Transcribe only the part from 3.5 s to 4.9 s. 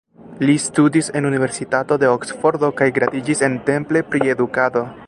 en Temple pri edukado.